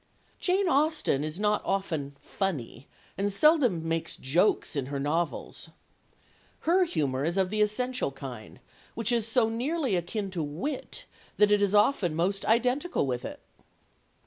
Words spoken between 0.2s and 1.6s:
Jane Austen is